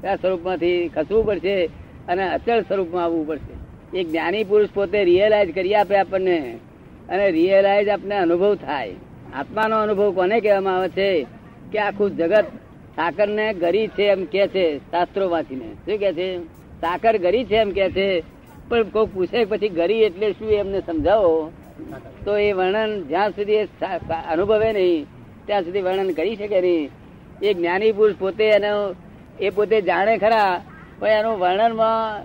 આ 0.05 0.17
સ્વરૂપમાંથી 0.17 0.89
ખસવું 0.89 1.27
પડશે 1.27 1.67
અને 2.09 2.29
અચળ 2.35 2.61
સ્વરૂપમાં 2.61 3.05
આવવું 3.05 3.27
પડશે. 3.27 3.67
એક 3.99 4.09
જ્ઞાની 4.09 4.45
પુરુષ 4.45 4.69
પોતે 4.75 5.05
રિયલાઇઝ 5.05 5.55
કરી 5.55 5.75
આપે 5.75 5.97
આપણને 5.97 6.59
અને 7.09 7.31
રિયલાઇઝ 7.31 7.89
આપને 7.89 8.15
અનુભવ 8.15 8.55
થાય. 8.55 8.95
આત્માનો 9.35 9.77
અનુભવ 9.77 10.13
કોને 10.13 10.41
કહેવામાં 10.41 10.77
આવે 10.77 10.89
છે? 10.89 11.27
કે 11.73 11.79
આખું 11.79 12.17
જગત 12.17 12.45
સાકર 12.97 13.29
ને 13.29 13.55
ગરી 13.55 13.89
છે 13.89 14.03
એમ 14.03 14.25
કે 14.25 14.47
છે 14.47 14.79
શાસ્ત્રો 14.79 15.29
વાંચીને 15.29 15.65
શું 15.65 15.99
કે 15.99 16.13
છે? 16.13 16.39
સાકર 16.81 17.19
ગરી 17.19 17.45
છે 17.45 17.57
એમ 17.57 17.71
કે 17.71 17.91
છે. 17.91 18.23
પણ 18.69 18.83
કોઈ 18.83 19.07
પૂછે 19.15 19.45
પછી 19.45 19.69
ગરી 19.69 20.03
એટલે 20.03 20.33
શું? 20.33 20.51
એમને 20.51 20.81
સમજાવો. 20.81 21.53
તો 22.25 22.37
એ 22.37 22.53
વર્ણન 22.53 22.93
જ્યાં 23.03 23.31
સુધી 23.31 23.63
અનુભવે 24.33 24.71
નહીં, 24.73 25.07
ત્યાં 25.47 25.63
સુધી 25.63 25.81
વર્ણન 25.81 26.11
કરી 26.13 26.37
શકે 26.37 26.61
નહીં. 26.61 26.91
એ 27.43 27.55
જ્ઞાની 27.55 27.93
પુરુષ 27.93 28.17
પોતે 28.19 28.45
એનો, 28.49 28.73
એ 29.41 29.51
પોતે 29.51 29.77
જાણે 29.81 30.15
ખરા, 30.19 30.53
પણ 30.99 31.09
એનું 31.09 31.37
વર્ણનમાં 31.39 32.25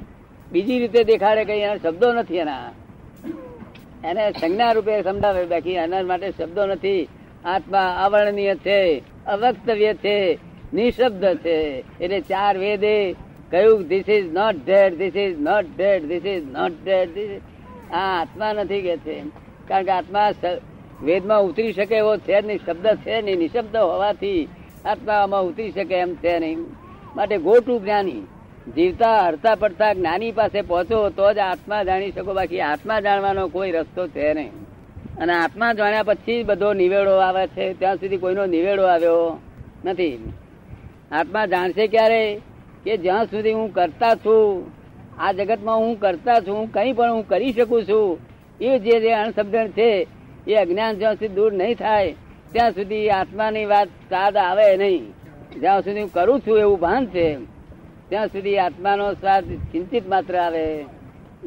બીજી 0.52 0.80
રીતે 0.80 1.02
દેખાડે 1.04 1.44
કઈ 1.46 1.60
એના 1.60 1.76
શબ્દો 1.76 2.08
નથી 2.14 2.38
એના. 2.38 2.70
એને 4.04 4.24
સંજ્ઞા 4.32 4.72
રૂપે 4.72 5.02
સમજાવે 5.02 5.44
બાકી 5.46 5.76
એના 5.76 6.04
માટે 6.04 6.30
શબ્દો 6.32 6.64
નથી. 6.66 7.02
આત્મા 7.46 7.90
અવર્ણનીય 8.06 8.56
છે, 8.56 8.80
અવક્તવ્ય 9.28 9.94
છે, 9.94 10.16
નિશબ્દ 10.74 11.24
છે. 11.44 11.58
એટલે 12.00 12.20
ચાર 12.22 12.56
વેદે 12.58 12.96
કહ્યું 13.52 13.88
this 13.88 14.10
is 14.10 14.28
not 14.34 14.58
dead 14.66 14.98
this 14.98 15.16
is 15.16 15.38
not 15.40 15.66
dead 15.78 16.02
this 16.06 16.26
is 16.26 16.48
not 16.52 16.76
dead 16.86 17.16
આ 17.94 18.22
આત્મા 18.22 18.54
નથી 18.54 18.82
કે 18.82 18.98
છે. 18.98 19.18
કારણ 19.72 19.86
કે 19.86 19.92
આત્મા 19.92 20.32
વેદમાં 21.04 21.42
ઉતરી 21.42 21.74
શકે 21.74 21.96
એવો 21.96 22.18
છે 22.18 22.42
નહીં, 22.42 22.60
શબ્દ 22.66 22.88
છે 22.88 23.22
નહીં, 23.22 23.38
નિશબ્દ 23.38 23.76
હોવાથી 23.76 24.48
આત્મા 24.86 25.14
આમાં 25.14 25.44
ઉતરી 25.44 25.72
શકે 25.72 25.96
એમ 25.96 26.16
છે 26.16 26.40
નહીં. 26.40 26.58
માટે 27.16 27.38
ગો 27.38 27.80
જ્ઞાની, 27.80 28.28
જીવતા, 28.76 29.22
હરતા, 29.28 29.56
પડતા 29.56 29.94
જ્ઞાની 29.94 30.32
પાસે 30.32 30.62
પહોંચો 30.62 31.10
તો 31.10 31.34
જ 31.34 31.38
આત્મા 31.38 31.84
જાણી 31.84 32.12
શકો. 32.12 32.34
બાકી 32.34 32.60
આત્મા 32.62 33.00
જાણવાનો 33.00 33.48
કોઈ 33.48 33.72
રસ્તો 33.72 34.08
છે 34.08 34.34
નહીં. 34.34 34.52
અને 35.18 35.34
આત્મા 35.34 35.74
જાણ્યા 35.74 36.04
પછી 36.04 36.44
બધો 36.44 36.74
નિવેડો 36.74 37.18
આવે 37.18 37.48
છે. 37.48 37.74
ત્યાં 37.74 37.96
સુધી 37.96 38.18
કોઈનો 38.18 38.46
નિવેડો 38.46 38.84
આવ્યો 38.84 39.40
નથી. 39.86 40.34
આત્મા 41.12 41.46
જાણશે 41.46 41.88
ક્યારે? 41.88 42.42
કે 42.84 42.98
જ્યાં 42.98 43.26
સુધી 43.26 43.52
હું 43.52 43.74
કરતા 43.74 44.16
છું, 44.16 44.72
આ 45.20 45.32
જગતમાં 45.32 45.78
હું 45.78 46.00
કરતા 46.00 46.40
છું 46.40 46.72
કંઈ 46.72 46.94
પણ 46.94 47.14
હું 47.14 47.28
કરી 47.28 47.54
શકું 47.54 47.84
છું 47.84 48.31
એ 48.62 48.80
જે 48.80 49.00
જે 49.00 49.12
અણસમજણ 49.12 49.68
છે, 49.68 50.08
એ 50.48 50.56
અજ્ઞાન 50.56 50.98
જ્યાં 50.98 51.14
સુધી 51.14 51.28
દૂર 51.28 51.54
નહીં 51.54 51.76
થાય, 51.76 52.16
ત્યાં 52.52 52.72
સુધી 52.72 53.10
આત્માની 53.10 53.66
વાત 53.66 53.88
સ્વાદ 53.88 54.38
આવે 54.38 54.78
નહીં. 54.78 55.14
જ્યાં 55.60 55.82
સુધી 55.82 56.02
હું 56.02 56.12
કરું 56.12 56.40
છું 56.40 56.60
એવું 56.60 56.80
ભાન 56.80 57.06
છે, 57.06 57.36
ત્યાં 58.10 58.28
સુધી 58.28 58.58
આત્માનો 58.58 59.14
સ્વાદ 59.14 59.44
ચિંતિત 59.44 60.10
માત્ર 60.10 60.38
આવે. 60.38 60.86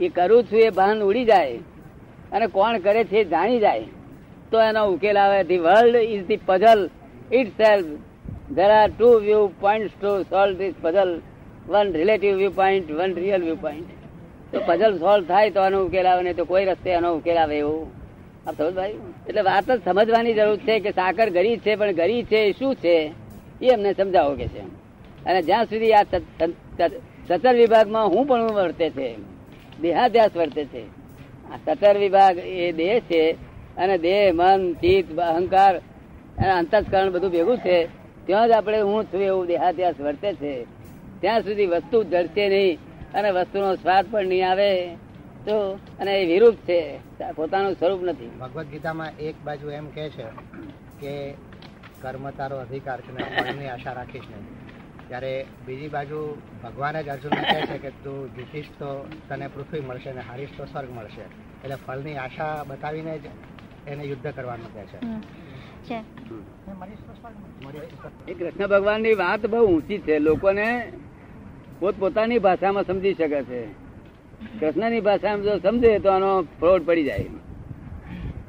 એ 0.00 0.08
કરું 0.08 0.44
છું 0.44 0.58
એ 0.58 0.70
ભાન 0.70 1.02
ઉડી 1.02 1.24
જાય. 1.24 1.58
અને 2.32 2.46
કોણ 2.46 2.78
કરે 2.78 3.04
છે 3.04 3.24
જાણી 3.24 3.60
જાય. 3.60 3.84
તો 4.50 4.60
એનો 4.60 4.86
ઉકેલ 4.86 5.18
આવે. 5.18 5.44
The 5.44 5.58
world 5.58 5.96
is 5.96 6.26
the 6.26 6.36
puzzle 6.36 6.90
itself 7.48 7.84
there 8.52 8.68
are 8.68 8.90
two 9.00 9.12
viewpoints 9.24 9.90
to 10.02 10.22
solve 10.22 10.58
this 10.58 10.74
puzzle. 10.84 11.12
One 11.72 11.88
relative 11.90 12.36
viewpoint, 12.36 12.90
one 12.90 13.14
real 13.14 13.42
viewpoint. 13.42 13.93
તો 14.54 14.60
પઝલ 14.66 14.92
સોલ્વ 14.98 15.24
થાય 15.24 15.50
તો 15.50 15.60
આનો 15.60 15.78
ઉકેલ 15.84 16.06
આવે 16.06 16.22
ને 16.22 16.32
તો 16.34 16.44
કોઈ 16.44 16.64
રસ્તે 16.64 16.90
આનો 16.94 17.08
ઉકેલ 17.14 17.36
આવે 17.36 17.56
એવું. 17.58 17.82
આપ 18.46 18.60
ભાઈ? 18.76 18.94
એટલે 19.28 19.42
વાત 19.42 19.70
જ 19.70 19.80
સમજવાની 19.84 20.34
જરૂર 20.34 20.56
છે 20.58 20.74
કે 20.80 20.90
સાકર 20.90 21.28
ગરી 21.30 21.56
છે, 21.56 21.76
પણ 21.76 21.92
ગરી 21.92 22.22
છે 22.22 22.40
એ 22.44 22.52
શું 22.52 22.74
છે? 22.76 22.96
એ 23.62 23.68
અમને 23.70 23.92
સમજાવો 23.92 24.34
કે 24.36 24.46
છે. 24.48 24.62
અને 25.26 25.40
જ્યાં 25.42 25.64
સુધી 25.64 25.92
આ 25.92 26.04
સતર 27.28 27.54
વિભાગમાં 27.54 28.08
હું 28.08 28.26
પણ 28.26 28.52
વર્તે 28.52 28.90
છે, 28.90 29.08
દેહાધ્યાસ 29.80 30.36
વર્તે 30.36 30.64
છે, 30.64 30.82
આ 31.50 31.58
સતર 31.64 31.94
વિભાગ 31.98 32.38
એ 32.38 32.72
દેહ 32.72 33.00
છે 33.00 33.22
અને 33.76 33.98
દેહ, 33.98 34.32
મન, 34.32 34.72
ચિત્ત, 34.72 35.18
અહંકાર 35.18 35.74
અને 36.38 36.52
અંતસ્કરણ 36.52 37.12
બધું 37.12 37.30
ભેગું 37.30 37.58
છે, 37.58 37.78
ત્યાં 38.26 38.48
જ 38.48 38.52
આપણે 38.52 38.80
હું 38.80 39.04
છું 39.04 39.22
એવું 39.22 39.46
દેહાધ્યાસ 39.46 40.00
વર્તે 40.00 40.30
છે. 40.34 40.54
ત્યાં 41.20 41.40
સુધી 41.40 41.66
વસ્તુ 41.66 42.04
જડશે 42.04 42.44
નહીં. 42.48 42.78
અને 43.14 43.30
વસ્તુનો 43.30 43.74
સ્વાદ 43.74 44.06
પણ 44.10 44.26
નહીં 44.26 44.50
આવે 44.50 44.70
તો 45.46 45.56
અને 46.00 46.12
એ 46.22 46.26
વિરુદ્ધ 46.26 46.56
છે. 46.58 46.80
પોતાનું 47.36 47.74
સ્વરૂપ 47.74 48.02
નથી. 48.02 48.30
ભગવદ્ 48.40 48.66
ગીતામાં 48.66 49.10
એક 49.18 49.34
બાજુ 49.44 49.70
એમ 49.70 49.86
કહે 49.90 50.08
છે 50.10 50.26
કે 51.00 51.34
કર્મ 52.02 52.30
તારો 52.30 52.56
અધિકાર 52.56 53.00
છે 53.00 53.12
ને 53.12 53.24
ફળની 53.24 53.68
આશા 53.68 53.92
રાખીશ 53.92 54.22
નહીં. 54.30 54.44
ત્યારે 55.08 55.46
બીજી 55.66 55.88
બાજુ 55.88 56.36
ભગવાન 56.62 57.00
જ 57.00 57.08
અર્જુન 57.08 57.30
કહે 57.30 57.60
છે 57.66 57.78
કે 57.78 57.90
તું 57.90 58.36
જીતીશ 58.36 58.68
તો 58.78 59.06
તને 59.28 59.46
પૃથ્વી 59.46 59.80
મળશે 59.80 60.10
અને 60.10 60.20
હારીશ 60.20 60.48
તો 60.56 60.64
સ્વર્ગ 60.64 60.90
મળશે. 60.90 61.24
એટલે 61.64 61.76
ફળની 61.86 62.16
આશા 62.16 62.64
બતાવીને 62.66 63.18
જ 63.18 63.22
એને 63.86 64.04
યુદ્ધ 64.04 64.28
કરવાનું 64.34 64.74
કહે 64.74 64.84
છે. 64.84 64.98
છે. 65.84 65.98
એ 68.28 68.34
કૃષ્ણ 68.34 68.66
ભગવાનની 68.66 69.14
વાત 69.14 69.46
બહુ 69.46 69.66
ઊંચી 69.66 69.98
છે. 69.98 70.18
લોકોને 70.18 70.92
પોતપોતાની 71.80 72.38
ભાષામાં 72.38 72.84
સમજી 72.84 73.14
શકે 73.14 73.42
છે. 73.42 73.84
કૃષ્ણની 74.60 75.00
ભાષામાં 75.00 75.42
જો 75.42 75.58
સમજે 75.58 75.98
તો 75.98 76.10
આનો 76.10 76.42
ફ્રોડ 76.42 76.82
પડી 76.86 77.04
જાય. 77.04 77.24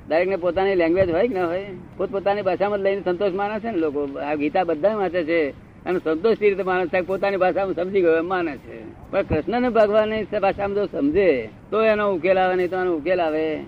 દરેક 0.09 0.27
ને 0.27 0.35
પોતાની 0.35 0.75
લેંગ્વેજ 0.75 1.09
હોય 1.09 1.27
કે 1.27 1.33
ના 1.33 1.45
હોય, 1.45 1.65
પોતપોતાની 1.97 2.41
ભાષામાં 2.41 2.79
લઈને 2.79 3.01
સંતોષ 3.01 3.33
માને 3.33 3.59
છે 3.59 3.71
ને 3.71 3.77
લોકો. 3.77 4.19
આ 4.19 4.35
ગીતા 4.35 4.63
બધા 4.63 4.95
વાંચે 4.95 5.23
છે 5.23 5.49
અને 5.85 5.99
સંતોષ 5.99 6.37
રીતે 6.41 6.63
માણસ 6.63 6.89
થાય 6.89 7.01
પોતાની 7.01 7.37
ભાષામાં 7.37 7.75
સમજી 7.75 8.01
ગયો 8.01 8.17
એમ 8.17 8.27
માને 8.27 8.57
છે. 8.57 8.77
પણ 9.11 9.21
કૃષ્ણને 9.21 9.69
ભગવાનની 9.69 10.23
ભાષામાં 10.23 10.75
જો 10.75 10.85
સમજે, 10.85 11.49
તો 11.71 11.83
એનો 11.83 12.13
ઉકેલ 12.13 12.37
આવે 12.39 12.55
નહીં 12.55 12.69
તો 12.69 12.77
એનો 12.77 12.95
ઉકેલ 12.95 13.21
આવે 13.21 13.59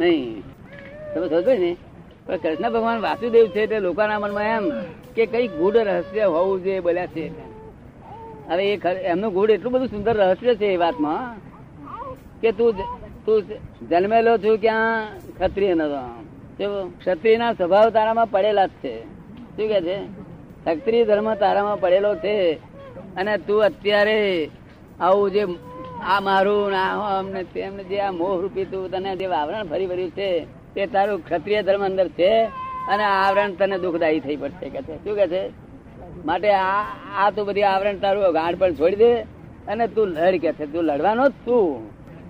નહીં. 0.00 0.42
તમે 1.14 1.28
સમજો 1.28 1.52
ને? 1.52 1.76
પણ 2.26 2.36
કૃષ્ણ 2.36 2.70
ભગવાન 2.70 3.00
વાસુદેવ 3.00 3.46
છે 3.46 3.60
એટલે 3.60 3.78
લોકોના 3.78 4.18
મનમાં 4.18 4.44
એમ 4.44 4.64
કે 5.14 5.26
કઈ 5.26 5.48
ગુઢ 5.48 5.76
રહસ્ય 5.76 6.24
હોવું 6.24 6.64
જોઈએ, 6.64 6.80
બોલ્યા 6.80 7.06
છે. 7.06 7.55
હવે 8.50 8.64
એ 8.74 8.76
એમનું 9.12 9.32
ગૂઢ 9.32 9.50
એટલું 9.50 9.72
બધું 9.72 9.88
સુંદર 9.88 10.14
રહસ્ય 10.16 10.54
છે 10.54 10.66
એ 10.66 10.76
વાતમાં 10.76 11.36
કે 12.40 12.50
તું 12.52 12.70
તું 13.26 13.38
જન્મેલો 13.90 14.32
છું 14.38 14.56
ક્યાં? 14.58 15.02
ક્ષત્રિય 15.38 15.74
નતો 15.74 16.02
ક્ષત્રિયના 16.98 17.52
સ્વભાવ 17.52 17.88
તારામાં 17.90 18.30
પડેલા 18.30 18.66
જ 18.66 18.70
છે. 18.82 18.94
શું 19.56 19.66
કે 19.72 19.80
છે? 19.80 19.98
ક્ષત્રિય 20.64 21.04
ધર્મ 21.04 21.28
તારામાં 21.34 21.80
પડેલો 21.80 22.10
છે 22.24 22.34
અને 23.16 23.34
તું 23.46 23.64
અત્યારે 23.64 24.18
આવું 25.00 25.30
જે 25.30 25.42
આ 26.12 26.20
મારું 26.20 26.70
ના 26.70 27.18
અમને 27.18 27.40
આમ 27.66 27.74
ને 27.76 27.84
જે 27.84 27.98
આ 28.00 28.12
મોહ 28.12 28.34
રૂપી 28.42 28.64
તું 28.64 28.90
તને 28.90 29.10
જે 29.16 29.26
આવરણ 29.26 29.68
ફરી 29.70 29.86
ભર્યું 29.86 30.10
છે 30.10 30.28
તે 30.74 30.86
તારું 30.86 31.24
ક્ષત્રિય 31.24 31.62
ધર્મ 31.62 31.82
અંદર 31.84 32.08
છે 32.08 32.30
અને 32.92 33.04
આવરણ 33.04 33.54
તને 33.58 33.76
દુઃખદાયી 33.78 34.20
થઈ 34.20 34.36
પડશે 34.36 34.66
કે 34.74 34.80
છે. 34.86 34.94
શું 35.04 35.14
કે 35.18 35.26
છે? 35.32 35.42
માટે 36.28 36.48
આ 36.50 36.82
આ 37.20 37.30
તું 37.34 37.44
બધી 37.48 37.66
આવરણ 37.72 37.98
તારું 38.04 38.22
ગાંઠ 38.38 38.58
પણ 38.60 38.78
છોડી 38.80 39.00
દે. 39.02 39.10
અને 39.70 39.84
તું 39.94 40.08
લડ 40.16 40.36
કે 40.42 40.50
છે, 40.58 40.64
તું 40.72 40.82
લડવાનો 40.88 41.24
જ 41.28 41.34
તું 41.46 41.66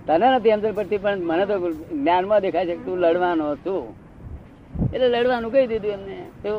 તને 0.07 0.27
નથી 0.33 0.53
અંદર 0.55 0.71
પડતી, 0.77 1.01
પણ 1.03 1.19
મને 1.29 1.43
તો 1.49 1.55
જ્ઞાનમાં 1.95 2.39
દેખાય 2.45 2.67
છે 2.69 2.75
તું 2.85 2.97
લડવાનો 3.03 3.45
તું 3.65 3.83
એટલે 4.93 5.07
લડવાનું 5.15 5.49
કહી 5.53 5.67
દીધું 5.71 5.93
એમને. 5.97 6.17
તો 6.43 6.51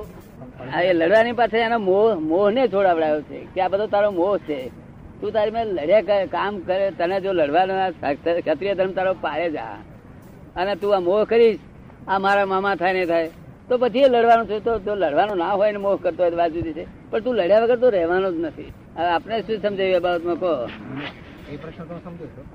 આ 0.73 0.83
એ 0.89 0.93
લડવાની 1.01 1.39
પાછળ 1.41 1.65
એનો 1.69 1.79
મોહ, 1.89 2.11
મોહને 2.31 2.63
છોડાવડાયો 2.73 3.23
છે 3.29 3.39
કે 3.55 3.59
આ 3.65 3.71
બધો 3.73 3.87
તારો 3.95 4.09
મોહ 4.21 4.35
છે. 4.47 4.59
તું 5.21 5.31
તારી 5.37 5.55
મેં 5.57 5.67
લડ્યા 5.79 6.07
કરે, 6.09 6.19
કામ 6.37 6.53
કરે, 6.67 6.87
તને 6.99 7.17
જો 7.25 7.31
લડવાનો 7.41 7.73
ક્ષત્રિય 8.45 8.75
ધર્મ 8.79 8.93
તારો 8.99 9.13
પાડે 9.25 9.49
જા 9.57 9.77
અને 10.61 10.73
તું 10.81 10.91
આ 10.97 11.07
મોહ 11.09 11.23
કરીશ, 11.31 11.61
આ 12.11 12.19
મારા 12.25 12.51
મામા 12.53 12.77
થાય 12.81 12.95
ને 12.99 13.05
થાય. 13.13 13.29
તો 13.69 13.75
પછી 13.83 14.05
એ 14.07 14.09
લડવાનું 14.15 14.47
છે, 14.51 14.57
તો 14.87 14.93
લડવાનું 15.03 15.37
ના 15.43 15.57
હોય 15.59 15.73
ને 15.75 15.81
મોહ 15.87 15.97
કરતો 16.05 16.23
હોય 16.23 16.49
જુદી 16.55 16.77
છે. 16.79 16.85
પણ 17.11 17.23
તું 17.25 17.35
લડ્યા 17.39 17.63
વગર 17.65 17.79
તો 17.83 17.89
રહેવાનો 17.97 18.29
જ 18.35 18.37
નથી. 18.47 18.71
હવે 18.97 19.09
આપણે 19.15 19.37
શું 19.47 19.59
સમજાવ્યું 19.63 19.99
એ 20.01 20.05
બાબતમાં? 20.07 20.39
કહો. 20.43 20.53
એ 21.53 21.55
પ્રશ્ન 21.63 21.85
તો 21.91 21.95
સમજુ 22.05 22.27
છું. 22.35 22.47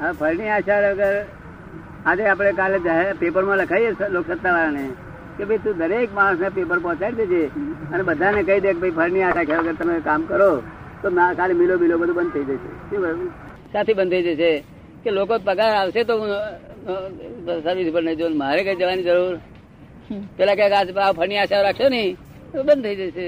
હા 0.00 0.12
ફળની 0.20 0.50
આશા 0.56 0.78
વગર 0.84 1.16
આજે 2.10 2.22
આપણે 2.30 2.52
કાલે 2.60 2.78
પેપરમાં 3.20 3.58
લખાઈએ 3.62 3.90
લોકસત્તા 4.16 4.52
વાળાને 4.56 4.84
કે 5.36 5.42
ભાઈ 5.48 5.64
તું 5.64 5.74
દરેક 5.80 6.10
માણસને 6.18 6.48
પેપર 6.58 6.78
પહોંચાડી 6.84 7.28
દેજે 7.32 7.42
અને 7.92 8.02
બધાને 8.08 8.40
કહી 8.48 8.60
દે 8.64 8.70
કે 8.74 8.78
ભાઈ 8.82 8.96
ફળની 8.98 9.24
આશા 9.28 9.46
ખ્યાલ 9.48 9.66
વગર 9.66 9.76
તમે 9.80 9.96
કામ 10.08 10.20
કરો 10.30 10.50
તો 11.02 11.06
ના 11.18 11.30
ખાલી 11.38 11.58
મિલો 11.62 11.74
બિલો 11.82 11.94
બધું 12.00 12.16
બંધ 12.18 12.32
થઈ 12.34 12.46
જશે. 12.50 12.70
શું 12.88 12.98
બરાબર 13.02 13.28
સાથી 13.72 13.96
બંધ 13.98 14.14
થઈ 14.26 14.36
જશે. 14.38 14.52
કે 15.04 15.10
લોકો 15.18 15.34
પગાર 15.48 15.70
આવશે 15.80 16.00
તો 16.08 16.14
સર્વિસ 17.64 17.88
પર 17.94 18.02
નહીં 18.06 18.18
જો 18.20 18.26
મારે 18.42 18.60
કઈ 18.66 18.76
જવાની 18.80 19.06
જરૂર? 19.08 19.34
પેલા 20.36 20.78
આજ 20.78 20.88
આ 20.96 21.12
ફળની 21.12 21.38
આશા 21.38 21.62
રાખશો 21.62 21.88
ને, 21.88 22.02
તો 22.52 22.62
બંધ 22.62 22.82
થઈ 22.82 22.96
જશે. 22.96 23.26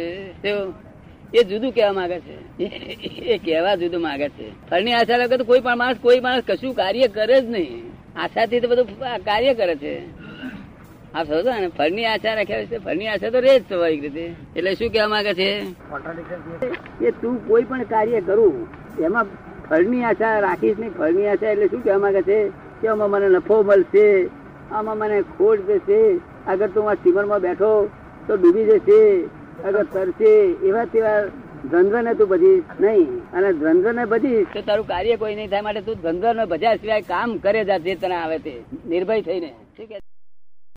એ 1.35 1.43
જુદું 1.45 1.73
કેવા 1.73 1.93
માંગે 1.93 2.19
છે. 2.21 2.37
એ 3.27 3.39
કેવા 3.39 3.75
જુદું 3.75 4.01
માંગે 4.03 4.29
છે. 4.29 4.47
ફળની 4.71 4.93
આશા 4.93 5.17
રાખે 5.17 5.37
તો 5.37 5.45
કોઈ 5.45 5.61
પણ 5.61 5.77
માણસ, 5.77 5.97
કોઈ 6.03 6.21
માણસ 6.21 6.43
કશું 6.49 6.75
કાર્ય 6.75 7.09
કરે 7.09 7.41
જ 7.41 7.51
નહીં. 7.51 7.83
આશાથી 8.17 8.61
તો 8.61 8.69
બધું 8.69 8.87
કાર્ય 9.25 9.55
કરે 9.55 9.75
છે. 9.77 9.95
આપ 11.15 11.27
સમજો 11.27 11.53
ને 11.61 11.69
ફળની 11.69 12.05
આશા 12.05 12.35
રાખ્યા 12.35 12.65
છે 12.65 12.79
ફળની 12.79 13.09
આશા 13.09 13.31
તો 13.31 13.41
રહે 13.41 13.59
જ 13.59 13.63
સ્વાભાવિક 13.63 14.03
રીતે. 14.03 14.25
એટલે 14.57 14.75
શું 14.75 14.91
કેવા 14.91 15.09
માંગે 15.09 15.35
છે? 15.35 15.51
કે 17.01 17.11
તું 17.21 17.35
કોઈ 17.49 17.65
પણ 17.65 17.83
કાર્ય 17.85 18.21
કરું, 18.21 18.55
એમાં 19.01 19.27
ફળની 19.69 20.03
આશા 20.05 20.41
રાખીશ 20.41 20.79
નહીં. 20.79 20.93
ફળની 20.93 21.27
આશા 21.27 21.51
એટલે 21.51 21.67
શું 21.67 21.83
કેવા 21.83 21.99
માંગે 21.99 22.23
છે? 22.23 22.39
કે 22.81 22.89
આમાં 22.89 23.11
મને 23.11 23.29
નફો 23.29 23.63
મળશે, 23.63 24.07
આમાં 24.71 24.97
મને 24.99 25.19
ખોટ 25.37 25.59
જશે 25.61 26.01
અગર 26.49 26.69
તું 26.69 26.91
આ 26.91 26.95
સ્ટીમરમાં 26.95 27.41
બેઠો 27.41 27.91
તો 28.27 28.37
ડૂબી 28.37 28.65
જશે, 28.65 29.01
અગર 29.65 29.85
તરશે, 29.85 30.33
એવા 30.69 30.85
તેવા 30.85 31.23
દ્વંદ્વ 31.71 32.01
ને 32.01 32.15
તું 32.15 32.29
બધી 32.29 32.63
નહીં, 32.81 33.33
અને 33.33 33.53
દ્વંદ્વ 33.53 33.93
ને 33.93 34.05
બધી 34.05 34.45
તો 34.45 34.61
તારું 34.61 34.87
કાર્ય 34.87 35.17
કોઈ 35.17 35.35
નહીં 35.35 35.51
થાય 35.51 35.61
માટે 35.61 35.81
તું 35.81 35.97
દ્વંદ્વ 36.03 36.33
ને 36.33 36.45
ભજ્યા 36.45 36.75
સિવાય 36.75 37.01
કામ 37.01 37.37
કરે 37.37 37.65
જા, 37.65 37.79
જે 37.79 37.95
તને 37.95 38.15
આવે 38.15 38.39
તે. 38.39 38.63
નિર્ભય 38.87 39.23
થઈને. 39.23 39.55
ઠીક 39.77 39.89
છે? 39.89 40.18